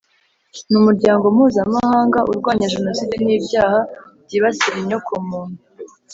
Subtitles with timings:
[0.69, 3.79] Ni umuryango mpuzamahanga urwanya Jenoside n’ibyaha
[4.25, 5.59] byibasira inyoko muntu